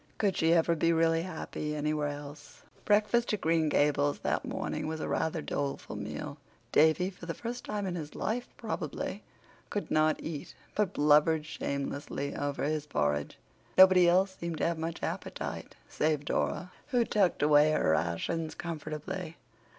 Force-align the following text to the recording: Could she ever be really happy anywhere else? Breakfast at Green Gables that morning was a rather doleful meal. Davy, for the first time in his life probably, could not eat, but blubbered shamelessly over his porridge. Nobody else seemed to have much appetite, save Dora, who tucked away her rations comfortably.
Could 0.17 0.35
she 0.35 0.51
ever 0.55 0.73
be 0.75 0.91
really 0.91 1.21
happy 1.21 1.75
anywhere 1.75 2.07
else? 2.07 2.63
Breakfast 2.85 3.33
at 3.33 3.41
Green 3.41 3.69
Gables 3.69 4.17
that 4.21 4.43
morning 4.43 4.87
was 4.87 4.99
a 4.99 5.07
rather 5.07 5.43
doleful 5.43 5.95
meal. 5.95 6.39
Davy, 6.71 7.11
for 7.11 7.27
the 7.27 7.35
first 7.35 7.63
time 7.65 7.85
in 7.85 7.93
his 7.93 8.15
life 8.15 8.49
probably, 8.57 9.21
could 9.69 9.91
not 9.91 10.19
eat, 10.23 10.55
but 10.73 10.93
blubbered 10.93 11.45
shamelessly 11.45 12.35
over 12.35 12.63
his 12.63 12.87
porridge. 12.87 13.37
Nobody 13.77 14.09
else 14.09 14.35
seemed 14.35 14.57
to 14.57 14.65
have 14.65 14.79
much 14.79 15.03
appetite, 15.03 15.75
save 15.87 16.25
Dora, 16.25 16.71
who 16.87 17.05
tucked 17.05 17.43
away 17.43 17.69
her 17.73 17.91
rations 17.91 18.55
comfortably. 18.55 19.37